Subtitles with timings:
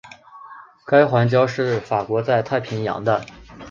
[0.83, 3.23] 该环礁是法国在太平洋的。